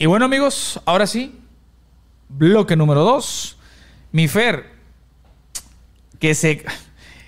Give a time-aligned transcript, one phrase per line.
[0.00, 1.38] Y bueno, amigos, ahora sí,
[2.30, 3.58] bloque número dos.
[4.12, 4.64] Mi Fer,
[6.18, 6.64] que se.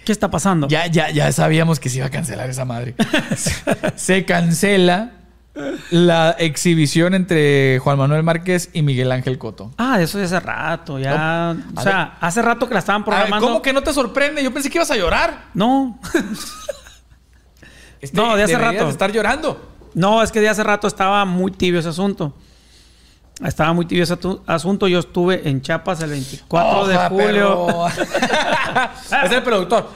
[0.07, 0.69] ¿Qué está pasando?
[0.69, 2.95] Ya, ya, ya sabíamos que se iba a cancelar esa madre.
[3.97, 5.13] se cancela
[5.91, 9.71] la exhibición entre Juan Manuel Márquez y Miguel Ángel Coto.
[9.77, 11.55] Ah, eso ya hace rato, ya.
[11.77, 13.47] o sea, hace rato que la estaban programando.
[13.49, 14.43] ¿Cómo que no te sorprende?
[14.43, 15.49] Yo pensé que ibas a llorar.
[15.53, 16.01] No.
[18.01, 18.87] Este, no, de hace rato.
[18.87, 19.75] De estar llorando.
[19.93, 22.35] No, es que de hace rato estaba muy tibio ese asunto.
[23.45, 24.89] Estaba muy tibio ese asunto.
[24.89, 27.87] Yo estuve en Chiapas el 24 de julio.
[29.25, 29.89] es el productor.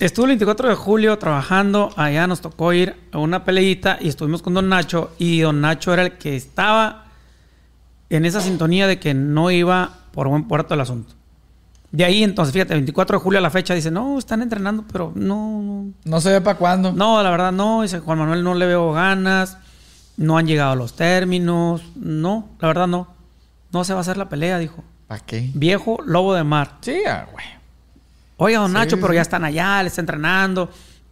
[0.00, 1.90] Estuve el 24 de julio trabajando.
[1.96, 5.12] Allá nos tocó ir a una peleita y estuvimos con Don Nacho.
[5.18, 7.06] Y Don Nacho era el que estaba
[8.10, 11.14] en esa sintonía de que no iba por buen puerto el asunto.
[11.90, 14.84] De ahí, entonces, fíjate, el 24 de julio a la fecha dice, no, están entrenando,
[14.90, 15.92] pero no.
[16.04, 16.92] No, se ve para cuándo.
[16.92, 17.82] No, la verdad no.
[17.82, 19.58] Dice Juan Manuel, no le veo ganas.
[20.16, 21.82] No han llegado a los términos.
[21.96, 23.08] No, la verdad no.
[23.72, 24.84] No se va a hacer la pelea, dijo.
[25.08, 25.50] ¿Para qué?
[25.54, 26.78] Viejo lobo de mar.
[26.80, 27.44] Sí, ah, güey.
[28.36, 30.70] Oiga, don Nacho, pero ya están allá, le está entrenando.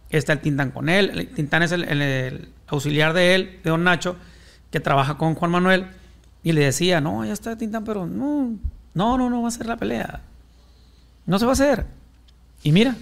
[0.09, 1.11] Está el Tintán con él.
[1.11, 4.17] El Tintán es el, auxiliar de él, de don Nacho,
[4.69, 5.87] que trabaja con Juan Manuel.
[6.43, 8.57] Y le decía, no, ya está Tintán, pero no,
[8.93, 10.21] no, no, no va a ser la pelea.
[11.25, 11.85] No se va a hacer.
[12.63, 12.95] Y mira,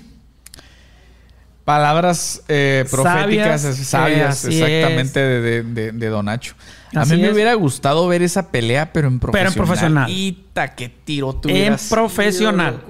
[1.69, 6.55] Palabras eh, proféticas, sabias, exactamente de, de, Don Nacho.
[6.95, 9.53] A mí me hubiera gustado ver esa pelea, pero en profesional.
[9.53, 10.75] Pero en profesional.
[10.75, 12.81] qué tiro tú En profesional.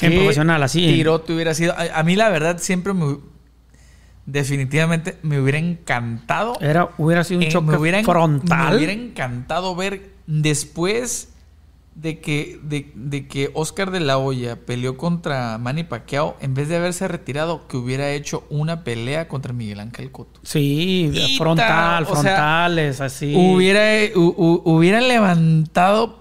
[0.00, 0.80] en profesional, así.
[0.80, 1.72] tiro te hubiera sido.
[1.78, 3.18] A, mí, la verdad, siempre me.
[4.26, 6.58] Definitivamente me hubiera encantado.
[6.60, 8.70] Era, hubiera sido un eh, choque frontal.
[8.72, 11.28] Me hubiera encantado ver después
[12.00, 16.76] de que, de, que Oscar de la Hoya peleó contra Manny Pacquiao, en vez de
[16.76, 20.38] haberse retirado, que hubiera hecho una pelea contra Miguel Ángel Cotto.
[20.44, 23.34] Sí, frontal, frontales, así.
[23.36, 26.20] Hubiera, hubiera levantado.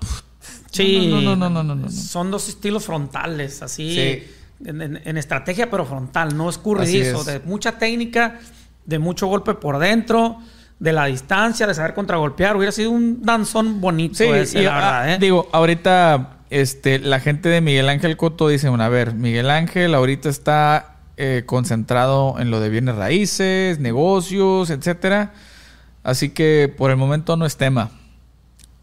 [0.72, 4.24] sí, no no, no, no, no, Son dos estilos frontales, así.
[4.66, 8.40] En, estrategia, pero frontal, no escurridizo, de mucha técnica,
[8.84, 10.40] de mucho golpe por dentro
[10.80, 12.56] de la distancia, de saber contragolpear.
[12.56, 15.18] Hubiera sido un danzón bonito sí, ese, la verdad, ¿eh?
[15.20, 19.96] Digo, ahorita este, la gente de Miguel Ángel Coto dice, bueno, a ver, Miguel Ángel
[19.96, 25.34] ahorita está eh, concentrado en lo de bienes raíces, negocios, etcétera.
[26.04, 27.92] Así que por el momento no es tema.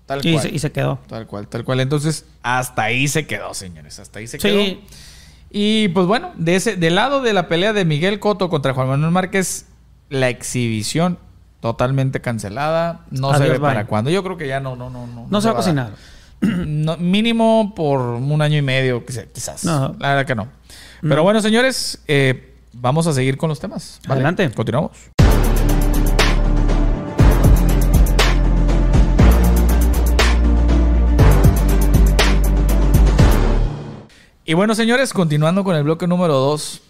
[0.07, 0.43] Tal y cual.
[0.43, 0.99] Se, y se quedó.
[1.07, 1.81] Tal cual, tal cual.
[1.81, 3.99] Entonces, hasta ahí se quedó, señores.
[3.99, 4.79] Hasta ahí se quedó.
[5.51, 8.89] Y pues bueno, de ese, del lado de la pelea de Miguel Coto contra Juan
[8.89, 9.67] Manuel Márquez,
[10.11, 11.19] la exhibición
[11.65, 13.07] totalmente cancelada.
[13.11, 14.11] No se ve para cuándo.
[14.11, 15.27] Yo creo que ya no, no, no, no.
[15.31, 15.93] No, se, va a cocinar.
[16.99, 19.65] mínimo por un año y medio, quizás.
[19.65, 20.49] La verdad que no.
[21.01, 23.99] Pero bueno, señores, eh, vamos a seguir con los temas.
[24.07, 24.51] Adelante.
[24.51, 24.93] Continuamos.
[34.45, 36.83] Y bueno, señores, continuando con el bloque número 2.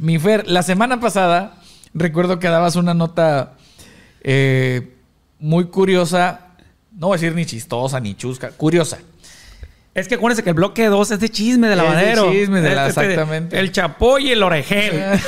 [0.00, 1.54] Mi Fer, la semana pasada
[1.94, 3.54] recuerdo que dabas una nota
[4.24, 4.96] eh,
[5.38, 6.48] muy curiosa,
[6.98, 8.98] no voy a decir ni chistosa ni chusca, curiosa.
[9.94, 12.30] Es que acuérdense que el bloque 2 es de chisme de lavadero.
[12.30, 13.60] Es chisme de la, este, exactamente.
[13.60, 15.00] El chapo y el orejel.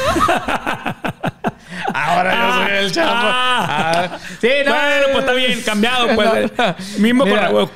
[1.95, 3.11] Ahora yo soy el chapo.
[3.13, 4.11] Ah.
[4.13, 4.19] Ah.
[4.41, 4.73] Sí, no.
[4.73, 6.51] Bueno, pues está bien, cambiado, pues.
[6.99, 7.25] Mismo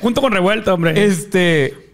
[0.00, 1.04] junto con revuelto, hombre.
[1.04, 1.90] Este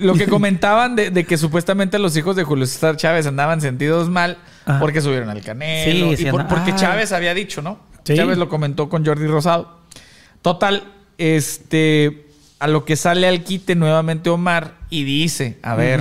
[0.00, 4.38] lo que comentaban de, que supuestamente los hijos de Julio César Chávez andaban sentidos mal
[4.78, 6.12] porque subieron al canelo.
[6.12, 7.87] y porque Chávez había dicho, ¿no?
[8.14, 9.78] Chávez lo comentó con Jordi Rosado.
[10.42, 10.84] Total,
[11.18, 12.26] este,
[12.58, 16.00] a lo que sale al quite nuevamente Omar y dice, a ver,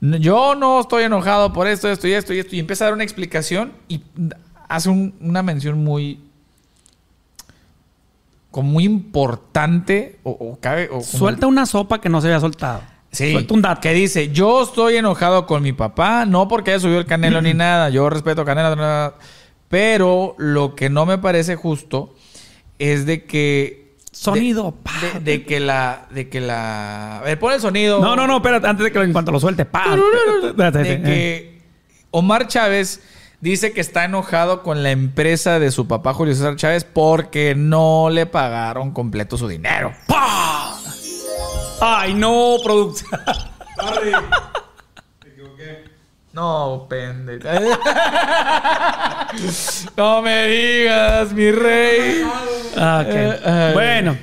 [0.00, 2.56] yo no estoy enojado por esto, esto y esto y esto.
[2.56, 4.02] Y empieza a dar una explicación y
[4.68, 6.20] hace una mención muy,
[8.50, 10.88] como muy importante o, cabe...
[11.02, 12.82] Suelta una sopa que no se había soltado.
[13.12, 13.80] Sí, Suelta un dato.
[13.80, 17.54] que dice, yo estoy enojado con mi papá, no porque haya subido el canelo ni
[17.54, 19.14] nada, yo respeto canelo, nada
[19.70, 22.12] pero lo que no me parece justo
[22.80, 26.08] es de que Sonido, de, de, que la.
[26.10, 27.18] De que la.
[27.18, 28.00] A ver, pon el sonido.
[28.00, 29.96] No, no, no, espérate, antes de que en cuanto lo suelte, pa.
[30.56, 31.62] de que
[32.10, 33.00] Omar Chávez
[33.40, 38.10] dice que está enojado con la empresa de su papá Julio César Chávez porque no
[38.10, 39.94] le pagaron completo su dinero.
[40.08, 40.76] ¡Pah!
[41.80, 43.20] Ay, no, producción.
[46.32, 47.48] No, pendejo.
[49.96, 52.24] no me digas, mi rey.
[52.76, 54.16] Ah, eh, bueno.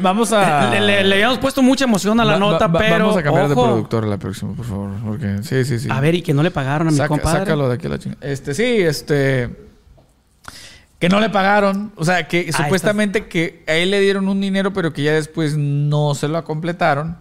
[0.00, 0.78] Vamos a.
[0.78, 3.06] Le, habíamos puesto mucha emoción a la nota, pero.
[3.06, 4.90] Vamos a cambiar de productor la próxima, por favor.
[5.04, 5.38] Porque...
[5.42, 5.88] Sí, sí, sí.
[5.90, 7.40] A ver, y que no le pagaron a mi compadre.
[7.40, 8.26] Sácalo de aquí la chingada.
[8.26, 9.68] Este, sí, este.
[10.98, 11.92] Que no le pagaron.
[11.96, 15.56] O sea, que supuestamente que a él le dieron un dinero, pero que ya después
[15.56, 17.16] no se lo completaron.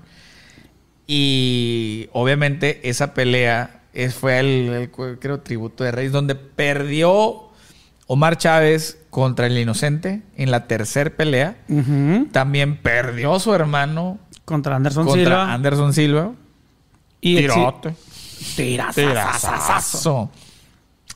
[1.12, 7.50] Y obviamente esa pelea fue el, creo, tributo de Reyes, donde perdió
[8.06, 11.56] Omar Chávez contra el Inocente en la tercera pelea.
[12.32, 15.52] También perdió su hermano contra Anderson contra Silva.
[15.52, 16.32] Anderson Silva.
[17.22, 17.96] Y Tirote.
[18.56, 20.30] Tirazazazo.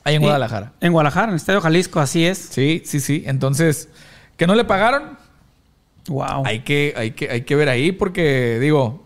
[0.02, 0.72] Ahí en Guadalajara.
[0.80, 2.38] En Guadalajara, en el Estadio Jalisco, así es.
[2.38, 3.22] Sí, sí, sí.
[3.26, 3.88] Entonces,
[4.36, 5.16] ¿que no le pagaron?
[6.08, 6.44] Wow.
[6.44, 9.03] Hay que, hay que, hay que ver ahí porque, digo,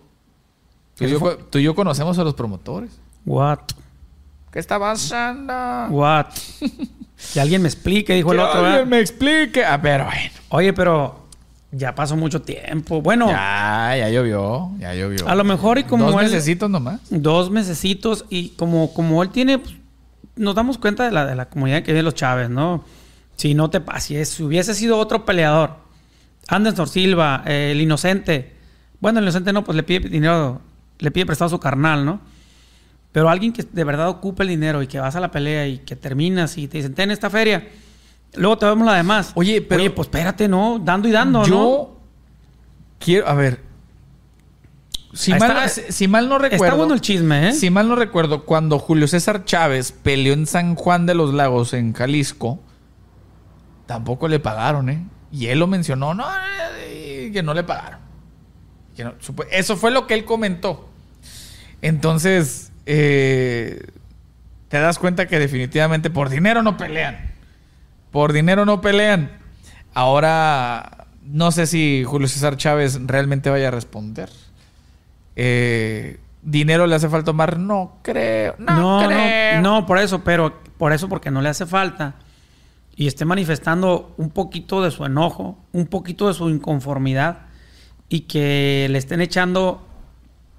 [0.99, 2.91] tú y, yo, conocemos a los promotores.
[3.25, 3.61] What?
[4.51, 5.53] ¿Qué está pasando?
[5.91, 6.27] What?
[7.33, 8.61] que alguien me explique, dijo el otro.
[8.61, 9.65] Que alguien me explique.
[9.65, 10.31] Ah, pero bueno.
[10.51, 11.29] Oye, pero
[11.71, 13.03] ya pasó mucho tiempo.
[13.03, 13.29] Bueno.
[13.29, 14.71] Ya, ya llovió.
[14.79, 15.29] Ya llovió.
[15.29, 17.01] A lo mejor y como Dos mesecitos nomás.
[17.11, 19.59] Dos mesecitos y como, como él tiene...
[19.59, 19.75] Pues,
[20.37, 22.85] nos damos cuenta de la, de la comunidad que vive los Chávez, ¿no?
[23.37, 25.77] Si no te pases, si hubiese sido otro peleador,
[26.49, 28.55] Anderson Silva, eh, el inocente,
[29.01, 30.61] bueno, el inocente no, pues le pide dinero,
[30.99, 32.21] le pide prestado a su carnal, ¿no?
[33.13, 35.79] Pero alguien que de verdad ocupe el dinero y que vas a la pelea y
[35.79, 37.69] que terminas y te dicen, ten esta feria,
[38.35, 39.33] luego te vemos la demás.
[39.35, 39.81] Oye, pero.
[39.81, 40.79] Oye, pues espérate, ¿no?
[40.79, 41.99] Dando y dando, yo ¿no?
[42.99, 43.63] Quiero, a ver,
[45.13, 46.65] si, mal, si, mal, no recuerdo.
[46.65, 47.53] Está bueno el chisme, ¿eh?
[47.53, 51.73] Si mal no recuerdo, cuando Julio César Chávez peleó en San Juan de los Lagos,
[51.73, 52.61] en Jalisco,
[53.87, 55.07] tampoco le pagaron, ¿eh?
[55.33, 56.27] Y él lo mencionó, no,
[57.33, 58.01] que no le pagaron.
[59.51, 60.88] eso fue lo que él comentó.
[61.83, 63.87] Entonces, eh,
[64.69, 67.19] te das cuenta que definitivamente por dinero no pelean.
[68.11, 69.31] Por dinero no pelean.
[69.95, 74.31] Ahora, no sé si Julio César Chávez realmente vaya a responder.
[75.37, 77.59] Eh, ¿Dinero le hace falta Omar?
[77.59, 78.55] No creo.
[78.59, 82.15] No, no, no, por eso, pero por eso, porque no le hace falta.
[82.97, 87.47] Y esté manifestando un poquito de su enojo, un poquito de su inconformidad.
[88.09, 89.88] Y que le estén echando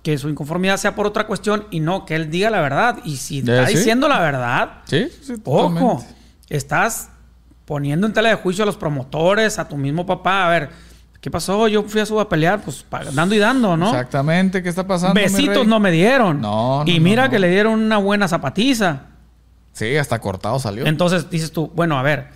[0.03, 2.99] que su inconformidad sea por otra cuestión y no que él diga la verdad.
[3.03, 5.09] Y si está diciendo la verdad, ¿Sí?
[5.43, 6.05] ojo,
[6.49, 7.09] estás
[7.65, 10.45] poniendo en tela de juicio a los promotores, a tu mismo papá.
[10.45, 10.69] A ver,
[11.21, 11.67] ¿Qué pasó?
[11.67, 13.87] Yo fui a su a pelear, pues dando y dando, ¿no?
[13.89, 15.15] Exactamente, ¿qué está pasando?
[15.15, 16.39] Besitos no me dieron.
[16.39, 19.01] No, no Y mira que le dieron una buena zapatiza.
[19.73, 20.85] Sí, hasta cortado salió.
[20.85, 22.29] Entonces dices tú, bueno, a ver,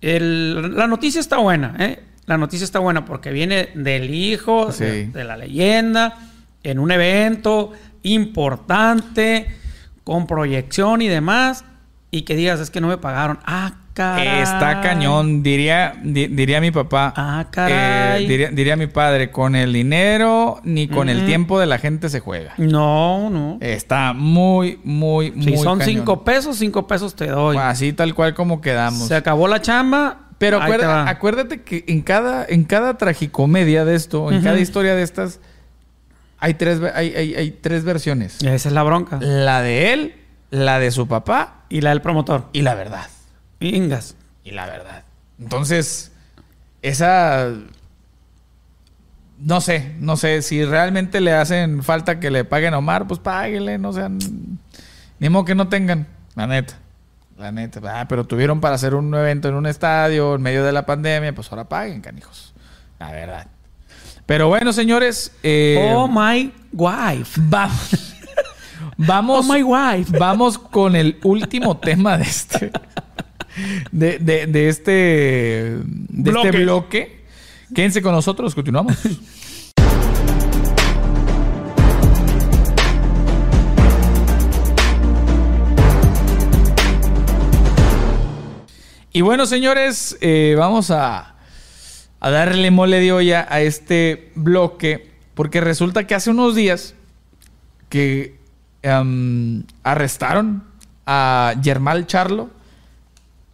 [0.00, 2.02] la noticia está buena, ¿eh?
[2.26, 6.25] La noticia está buena porque viene del hijo de, la leyenda,
[6.70, 7.72] en un evento
[8.02, 9.46] importante,
[10.04, 11.64] con proyección y demás,
[12.10, 13.38] y que digas, es que no me pagaron.
[13.44, 17.14] Ah, Está cañón, diría, diría mi papá.
[17.16, 18.26] Ah, eh, caray.
[18.26, 22.52] diría, mi padre, con el dinero ni con el tiempo de la gente se juega.
[22.58, 23.56] No, no.
[23.62, 25.44] Está muy, muy, muy.
[25.44, 27.56] Si son cinco pesos, cinco pesos te doy.
[27.56, 29.08] Así tal cual como quedamos.
[29.08, 30.18] Se acabó la chamba.
[30.38, 35.40] Pero acuérdate, que en cada, en cada tragicomedia de esto, en cada historia de estas,
[36.38, 38.42] hay tres, hay, hay tres versiones.
[38.42, 39.18] Esa es la bronca.
[39.20, 40.14] La de él,
[40.50, 41.64] la de su papá.
[41.68, 42.48] Y la del promotor.
[42.52, 43.06] Y la verdad.
[43.60, 44.16] Ingas.
[44.44, 45.04] Y la verdad.
[45.38, 46.12] Entonces,
[46.82, 47.50] esa.
[49.38, 50.42] No sé, no sé.
[50.42, 54.18] Si realmente le hacen falta que le paguen a Omar, pues páguenle, no sean.
[55.18, 56.78] Ni modo que no tengan, la neta.
[57.36, 57.80] La neta.
[57.84, 61.34] Ah, pero tuvieron para hacer un evento en un estadio en medio de la pandemia,
[61.34, 62.54] pues ahora paguen, canijos.
[62.98, 63.46] La verdad.
[64.26, 65.32] Pero bueno, señores.
[65.42, 67.40] Eh, oh my wife.
[67.44, 68.14] Vamos.
[68.96, 69.46] Vamos.
[69.48, 70.12] Oh my wife.
[70.18, 72.72] Vamos con el último tema de este
[73.90, 76.48] de, de, este, de este bloque.
[76.48, 77.24] este bloque.
[77.74, 78.96] Quédense con nosotros, continuamos.
[89.12, 91.35] Y bueno, señores, eh, vamos a,
[92.20, 96.94] a, darle mole de olla a este bloque, porque resulta que hace unos días
[97.88, 98.36] que
[98.82, 100.64] em, arrestaron
[101.06, 102.50] a Germán Charlo,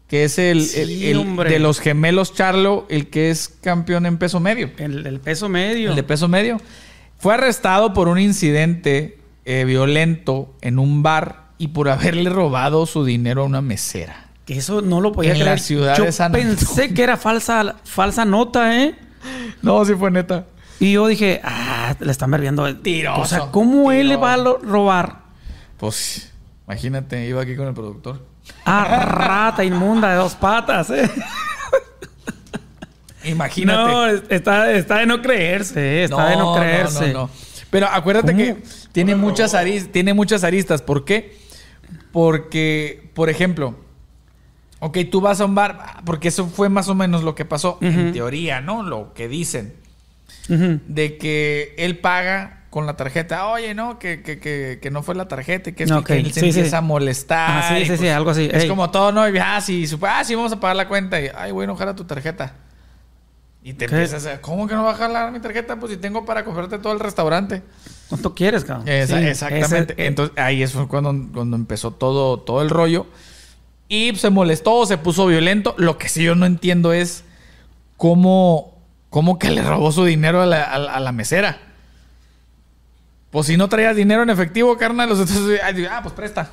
[0.08, 4.70] que es el, de los gemelos Charlo, el que es campeón en peso medio.
[4.76, 5.90] El, peso medio.
[5.90, 6.60] El de peso medio.
[7.18, 13.04] Fue arrestado por un incidente eh, violento en un bar y por haberle robado su
[13.04, 14.31] dinero a una mesera.
[14.44, 15.52] Que eso no lo podía en creer.
[15.52, 18.94] la ciudad yo de San pensé que era falsa, falsa nota, ¿eh?
[19.62, 20.46] No, sí fue neta.
[20.80, 23.14] Y yo dije, ah, le están verbiendo el tiro.
[23.20, 25.20] O sea, ¿cómo él le va a robar?
[25.76, 26.32] Pues,
[26.66, 28.26] imagínate, iba aquí con el productor.
[28.64, 31.08] Ah, rata inmunda de dos patas, ¿eh?
[33.24, 33.78] Imagínate.
[33.78, 36.04] No, está, está de no creerse, ¿eh?
[36.04, 37.12] está de no creerse.
[37.12, 37.30] No,
[37.70, 38.56] Pero acuérdate que
[38.90, 40.82] tiene muchas, aristas, tiene muchas aristas.
[40.82, 41.38] ¿Por qué?
[42.10, 43.76] Porque, por ejemplo,
[44.84, 47.78] Ok, tú vas a un bar, porque eso fue más o menos lo que pasó,
[47.80, 48.82] en teoría, ¿no?
[48.82, 49.74] Lo que dicen.
[50.48, 53.46] De que él paga con la tarjeta.
[53.46, 56.46] Oye, no, que, que, que, que no fue la tarjeta, que, es que él se
[56.46, 57.68] empieza a molestar.
[57.68, 58.50] sí, sí, sí, pues algo así.
[58.52, 59.28] Es como todo, ¿no?
[59.28, 61.20] Y, ah, sí, ah, sí, vamos a pagar la cuenta.
[61.20, 62.56] Y, ay, güey, no jala tu tarjeta.
[63.62, 65.78] Y te empiezas a, ¿cómo que no va a jalar mi tarjeta?
[65.78, 67.62] Pues si tengo para comprarte todo el restaurante.
[68.08, 68.88] ¿Cuánto quieres, cabrón?
[68.88, 69.94] exactamente.
[70.04, 73.06] Entonces, ahí es cuando, cuando empezó todo, todo el rollo.
[73.92, 75.74] Y se molestó, se puso violento.
[75.76, 77.24] Lo que sí yo no entiendo es
[77.98, 78.78] cómo,
[79.10, 81.58] cómo que le robó su dinero a la, a, la mesera.
[83.30, 85.40] Pues si no traías dinero en efectivo, carnal, los otros,
[85.90, 86.50] ah, pues presta.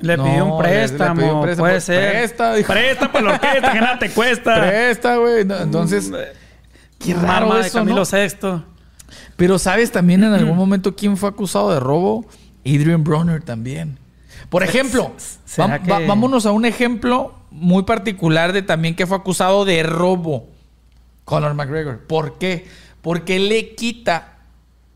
[0.00, 2.10] Le pidió un préstamo, le, pidió un préstamo puede ser.
[2.10, 2.72] Presta, dijo.
[2.72, 4.54] Presta por la orquesta, que nada te cuesta.
[4.54, 5.42] Presta, güey.
[5.42, 6.14] entonces, mm,
[6.98, 8.04] qué raro eso, de Camilo.
[9.36, 12.24] Pero ¿sabes también en algún momento quién fue acusado de robo?
[12.64, 13.98] Adrian Bronner también.
[14.48, 15.12] Por ejemplo,
[15.56, 20.48] vámonos a un ejemplo muy particular de también que fue acusado de robo.
[21.24, 22.00] Conor McGregor.
[22.06, 22.66] ¿Por qué?
[23.02, 24.38] Porque le quita,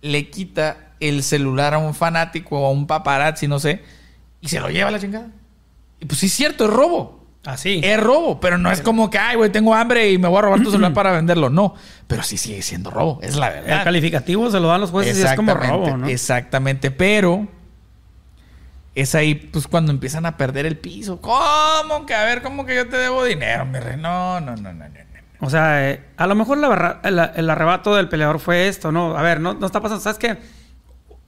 [0.03, 3.83] le quita el celular a un fanático o a un paparazzi, no sé,
[4.41, 5.29] y se lo lleva a la chingada.
[6.01, 7.25] Y pues sí es cierto, es robo.
[7.47, 7.83] Así.
[7.85, 10.41] es robo, pero no es como que, ay, güey, tengo hambre y me voy a
[10.41, 11.51] robar tu celular para venderlo.
[11.51, 11.75] No,
[12.07, 13.79] pero sí sigue siendo robo, es la verdad.
[13.79, 16.09] El calificativo se lo dan los jueces y es como robo, ¿no?
[16.09, 17.47] Exactamente, pero
[18.95, 21.21] es ahí pues cuando empiezan a perder el piso.
[21.21, 22.15] ¿Cómo que?
[22.15, 23.97] A ver, ¿cómo que yo te debo dinero, mi rey?
[23.97, 25.05] No, no, no, no, no.
[25.41, 26.59] O sea, eh, a lo mejor
[27.03, 29.17] el, arrebato del peleador fue esto, ¿no?
[29.17, 30.03] A ver, no, no está pasando.
[30.03, 30.39] ¿Sabes qué?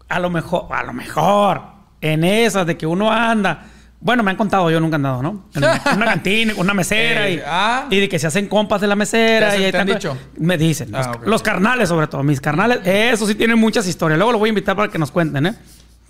[0.09, 1.63] A lo mejor, a lo mejor,
[2.01, 3.65] en esas de que uno anda.
[4.01, 5.47] Bueno, me han contado, yo nunca he andado, ¿no?
[5.55, 7.89] En una cantina, una mesera y, ah.
[7.91, 9.57] y, de que se hacen compas de la mesera.
[9.57, 10.17] y te han dicho?
[10.39, 10.93] Me dicen.
[10.93, 12.23] los, ah, los, carnales, sobre todo.
[12.23, 14.17] Mis carnales, eso sí tienen muchas historias.
[14.17, 15.55] Luego los voy a invitar para que nos cuenten, ¿eh?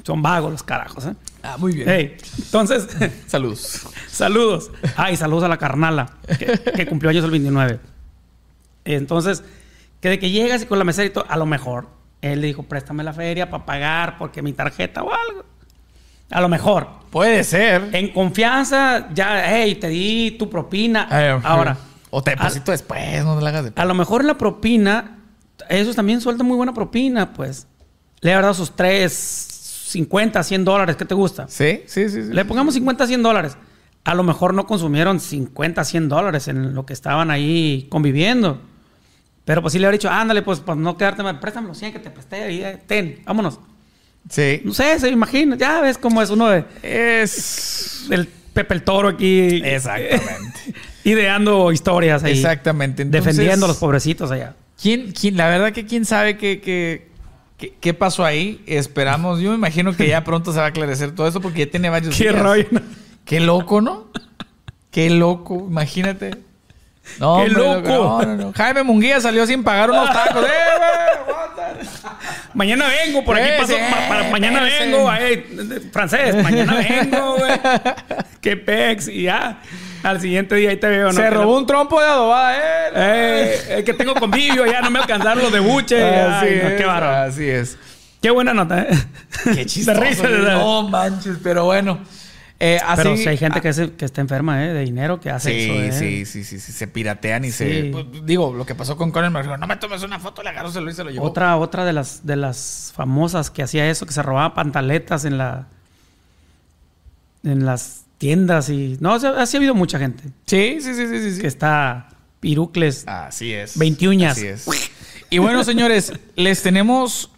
[0.04, 1.14] Son vagos los carajos, ¿eh?
[1.46, 2.16] Ah, muy bien.
[2.38, 2.88] entonces.
[3.26, 3.86] saludos.
[4.08, 4.70] saludos.
[4.96, 7.78] Ay, saludos a la carnala, que, cumplió años el 29.
[8.84, 9.44] Entonces,
[10.00, 11.88] que de que llegas y con la mesera y todo, a lo mejor
[12.20, 15.44] él le dijo, préstame la feria para pagar porque mi tarjeta o algo.
[16.30, 16.88] A lo mejor.
[17.10, 17.90] Puede ser.
[17.92, 21.08] En confianza, ya, hey, te di tu propina.
[21.44, 21.76] Ahora.
[22.10, 25.18] O te deposito después, no te la hagas de A lo mejor la propina,
[25.68, 27.66] esos también sueltan muy buena propina, pues.
[28.20, 29.55] Le ha dado sus tres
[29.86, 31.46] 50, 100 dólares, ¿qué te gusta?
[31.48, 32.22] Sí, sí, sí.
[32.32, 33.56] Le pongamos 50, 100 dólares.
[34.04, 38.60] A lo mejor no consumieron 50, 100 dólares en lo que estaban ahí conviviendo.
[39.44, 41.92] Pero pues sí le habría dicho, ándale, pues para no quedarte mal, préstame los 100
[41.92, 43.60] que te presté y eh, ten, vámonos.
[44.28, 44.60] Sí.
[44.64, 46.64] No sé, se imagina, ya ves cómo es uno de...
[46.82, 48.06] Es...
[48.10, 49.60] El Pepe el Toro aquí.
[49.62, 50.74] Exactamente.
[51.04, 52.32] ideando historias ahí.
[52.32, 53.04] Exactamente.
[53.04, 54.56] defendiendo a los pobrecitos allá.
[54.80, 57.05] ¿Quién, quién, la verdad que quién sabe que, que
[57.58, 58.62] ¿Qué, pasó ahí?
[58.66, 59.40] Esperamos.
[59.40, 61.88] Yo me imagino que ya pronto se va a aclarecer todo eso porque ya tiene
[61.88, 62.66] varios Qué rollo.
[63.24, 64.08] Qué loco, ¿no?
[64.90, 65.66] Qué loco.
[65.68, 66.32] Imagínate.
[67.18, 68.52] No, ¡Qué loco!
[68.54, 70.44] Jaime Munguía salió sin pagar unos tacos.
[70.44, 71.86] ¡Eh,
[72.52, 73.74] mañana vengo, por aquí paso.
[74.30, 75.10] mañana vengo,
[75.92, 76.42] francés.
[76.42, 77.52] Mañana vengo, güey.
[78.40, 79.08] ¡Qué pex!
[79.08, 79.62] Y ya.
[80.06, 81.12] Al siguiente día ahí te veo.
[81.12, 82.90] Se robó un trompo de adobada, eh.
[82.94, 86.00] eh el que tengo convivio, ya no me alcanzaron los de buche.
[86.00, 87.30] Así es, qué barato.
[87.32, 87.76] Así es.
[88.22, 88.88] Qué buena nota, eh.
[89.52, 90.00] Qué chistoso.
[90.00, 91.98] Risa, no manches, pero bueno.
[92.60, 94.72] Eh, así, pero si hay gente que, que, está enferma ¿eh?
[94.72, 95.74] de dinero que hace sí, eso.
[95.74, 95.92] ¿eh?
[95.92, 97.90] Sí, sí, sí, sí, se piratean y se.
[97.92, 100.70] Pues, digo, lo que pasó con Conor McGregor, no me tomes una foto, le agarró,
[100.70, 101.26] se lo se lo llevó.
[101.26, 105.36] Otra, otra de las, de las famosas que hacía eso, que se robaba pantaletas en
[105.36, 105.66] la.
[107.42, 108.96] en las tiendas y...
[109.00, 110.24] No, así ha habido mucha gente.
[110.46, 111.40] Sí, sí, sí, sí, sí.
[111.40, 112.08] Que está
[112.40, 113.04] pirucles.
[113.06, 113.78] Así es.
[113.78, 114.36] Veintiuñas.
[114.36, 114.66] Así es.
[115.28, 117.32] Y bueno, señores, les tenemos...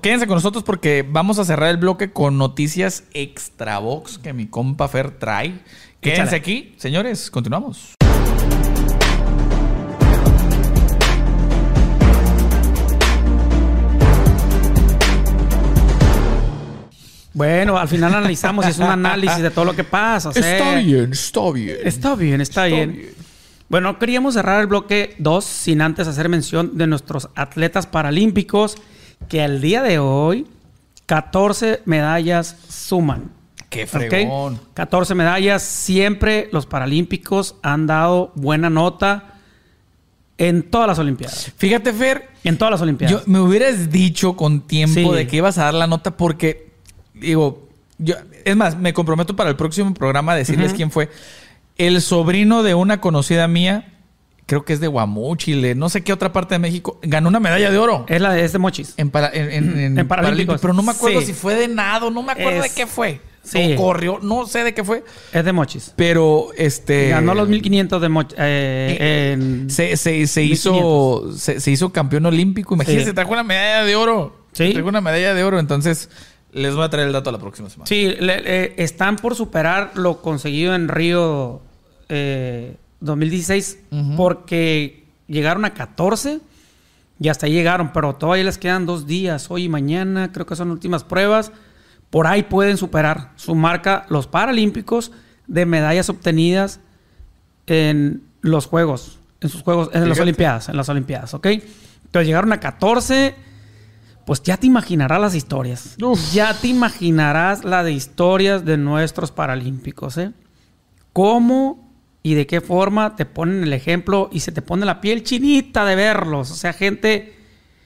[0.00, 4.46] Quédense con nosotros porque vamos a cerrar el bloque con noticias extra box que mi
[4.46, 5.60] compa Fer trae.
[6.00, 7.95] Quédense aquí, señores, continuamos.
[17.36, 20.30] Bueno, al final analizamos y es un análisis de todo lo que pasa.
[20.30, 21.76] está bien, está bien.
[21.84, 23.10] Está bien, está, bien.
[23.68, 28.76] Bueno, queríamos cerrar el bloque 2 sin antes hacer mención de nuestros atletas paralímpicos
[29.28, 30.46] que al día de hoy
[31.04, 33.30] 14 medallas suman.
[33.68, 34.58] Qué fregón.
[34.72, 35.62] 14 medallas.
[35.62, 39.34] Siempre los paralímpicos han dado buena nota
[40.38, 41.52] en todas las Olimpiadas.
[41.58, 42.30] Fíjate, Fer.
[42.44, 43.26] En todas las Olimpiadas.
[43.26, 46.65] Yo, me hubieras dicho con tiempo de que ibas a dar la nota porque
[47.16, 47.68] digo,
[47.98, 51.10] yo, es más, me comprometo para el próximo programa a decirles quién fue.
[51.78, 53.92] El sobrino de una conocida mía,
[54.46, 57.70] creo que es de Guamúchil, no sé qué otra parte de México, ganó una medalla
[57.70, 58.06] de oro.
[58.08, 58.94] Es la de, este Mochis.
[58.96, 60.60] En, para, en, en, Paralímpicos.
[60.60, 63.20] Pero no me acuerdo si fue de nado, no me acuerdo de qué fue.
[63.42, 63.74] Sí.
[63.74, 65.04] O corrió, no sé de qué fue.
[65.32, 65.92] Es de Mochis.
[65.94, 67.10] Pero este.
[67.10, 68.34] Ganó los 1500 de Mochis.
[68.38, 72.74] Eh, se, se, se hizo, se, hizo campeón olímpico.
[72.74, 74.46] Imagínense, trajo una medalla de oro.
[74.52, 74.72] Sí.
[74.72, 75.60] Trajo una medalla de oro.
[75.60, 76.10] Entonces,
[76.56, 77.86] les voy a traer el dato la próxima semana.
[77.86, 78.16] Sí,
[78.76, 81.60] están por superar lo conseguido en Río
[82.08, 86.40] 2016 eh, porque llegaron a 14
[87.20, 90.56] y hasta ahí llegaron, pero todavía les quedan dos días, hoy y mañana, creo que
[90.56, 91.52] son últimas pruebas.
[92.08, 95.12] Por ahí pueden superar su marca los Paralímpicos
[95.46, 96.80] de medallas obtenidas
[97.66, 101.46] en los Juegos, en sus Juegos, en las Olimpiadas, en las Olimpiadas, ¿ok?
[101.46, 103.34] Entonces llegaron a 14,
[104.26, 105.94] pues ya te imaginarás las historias.
[106.32, 110.32] Ya te imaginarás la de historias de nuestros Paralímpicos, ¿eh?
[111.12, 111.88] Cómo
[112.24, 115.84] y de qué forma te ponen el ejemplo y se te pone la piel chinita
[115.84, 116.50] de verlos.
[116.50, 117.36] O sea, gente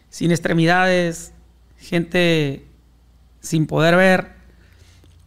[0.08, 1.34] sin extremidades,
[1.78, 2.64] gente
[3.40, 4.32] sin poder ver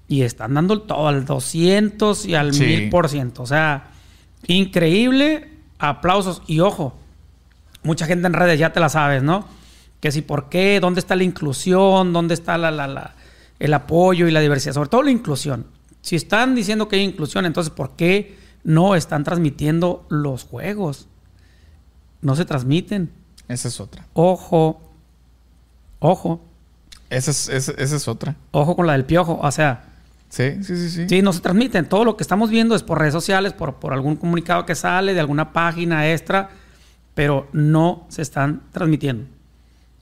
[0.07, 3.33] y están dando todo al 200 y al 1000%.
[3.37, 3.91] O sea,
[4.47, 6.97] increíble, aplausos y ojo,
[7.83, 9.47] mucha gente en redes ya te la sabes, ¿no?
[10.03, 13.15] Que si por qué, dónde está la inclusión, dónde está la, la,
[13.57, 15.65] el apoyo y la diversidad, sobre todo la inclusión.
[16.01, 18.43] Si están diciendo que hay inclusión, entonces ¿por qué?
[18.63, 21.07] no están transmitiendo los juegos.
[22.21, 23.11] No se transmiten.
[23.47, 24.07] Esa es otra.
[24.13, 24.81] Ojo.
[25.99, 26.41] Ojo.
[27.09, 28.35] Esa es, esa, es otra.
[28.51, 29.39] Ojo con la del piojo.
[29.41, 29.89] O sea.
[30.29, 31.09] Sí, sí, sí, sí.
[31.09, 31.87] Sí, no se transmiten.
[31.87, 35.13] Todo lo que estamos viendo es por redes sociales, por, por algún comunicado que sale,
[35.13, 36.49] de alguna página extra,
[37.13, 39.25] pero no se están transmitiendo.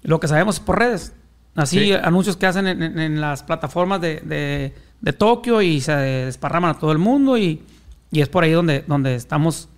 [0.03, 1.13] Lo que sabemos es por redes.
[1.55, 6.79] Así, anuncios que hacen en, las plataformas de, de, de, Tokio y se desparraman a
[6.79, 7.61] todo el mundo y
[8.11, 9.69] y es por ahí donde, donde estamos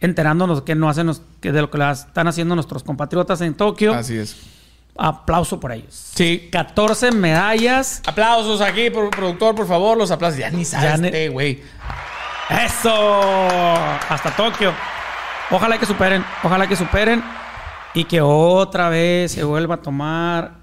[0.00, 3.94] enterándonos que no hacen que de lo que están haciendo nuestros compatriotas en Tokio.
[3.94, 4.36] Así es.
[4.96, 6.10] Aplauso por ellos.
[6.14, 6.48] Sí.
[6.50, 8.02] 14 medallas.
[8.06, 10.38] Aplausos aquí, productor, por favor, los aplausos.
[10.38, 11.62] Ya ni sabes, güey.
[12.48, 13.48] Eso.
[14.08, 14.72] Hasta Tokio.
[15.50, 17.22] Ojalá que superen, ojalá que superen
[17.94, 20.54] y que otra vez se vuelva a tomar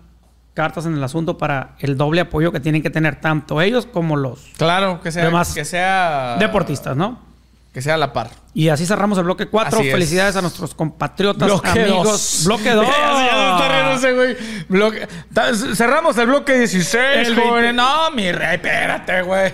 [0.54, 4.18] cartas en el asunto para el doble apoyo que tienen que tener tanto ellos como
[4.18, 7.30] los claro que sea demás que sea deportistas, ¿no?
[7.72, 8.32] Que sea a la par.
[8.56, 9.80] Y así cerramos el bloque 4.
[9.80, 12.42] Felicidades a nuestros compatriotas, amigos.
[12.46, 12.88] Bloque 2.
[15.76, 17.30] Cerramos el bloque 16,
[17.76, 19.54] No, mi rey, espérate, güey.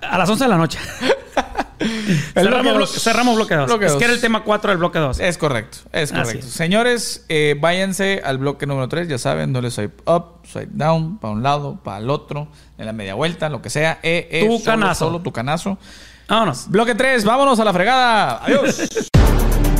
[0.00, 0.78] a las 11 de la noche.
[2.34, 3.70] cerramos, bloque 2.
[3.82, 5.20] Es que era el tema 4 del bloque 2.
[5.20, 6.46] Es correcto, es correcto.
[6.46, 9.08] Señores, eh, váyanse al bloque número 3.
[9.08, 12.86] Ya saben, no les swipe up, swipe down, para un lado, para el otro, en
[12.86, 13.98] la media vuelta, lo que sea.
[14.02, 15.06] Eh, eh, tu canazo.
[15.06, 15.78] Solo tu canazo.
[16.28, 16.68] Vámonos.
[16.68, 18.44] Bloque 3, vámonos a la fregada.
[18.44, 19.10] Adiós.